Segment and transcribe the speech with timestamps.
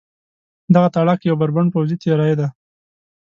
[0.73, 2.47] دغه تاړاک یو بربنډ پوځي تېری دی.